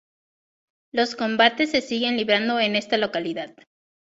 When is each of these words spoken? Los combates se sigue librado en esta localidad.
Los 0.91 1.15
combates 1.15 1.69
se 1.69 1.81
sigue 1.81 2.11
librado 2.11 2.59
en 2.59 2.75
esta 2.75 2.97
localidad. 2.97 3.53